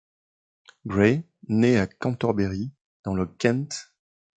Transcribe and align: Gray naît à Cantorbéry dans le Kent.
Gray 0.87 1.21
naît 1.47 1.77
à 1.77 1.85
Cantorbéry 1.85 2.71
dans 3.03 3.13
le 3.13 3.27
Kent. 3.27 3.93